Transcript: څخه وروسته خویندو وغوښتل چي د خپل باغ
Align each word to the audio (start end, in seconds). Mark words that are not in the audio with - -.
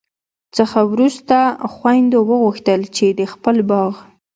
څخه 0.57 0.79
وروسته 0.93 1.37
خویندو 1.73 2.19
وغوښتل 2.29 2.81
چي 2.95 3.07
د 3.19 3.21
خپل 3.33 3.57
باغ 3.69 3.93